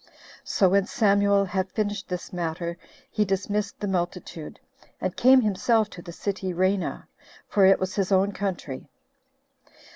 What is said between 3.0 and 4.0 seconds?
he dismissed the